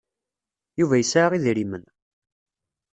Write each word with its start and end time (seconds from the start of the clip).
Yuba 0.79 0.95
yesɛa 0.97 1.33
idrimen. 1.37 1.83